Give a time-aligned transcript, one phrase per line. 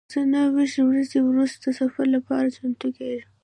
[0.13, 3.31] زه نهه ویشت ورځې وروسته د سفر لپاره چمتو کیږم.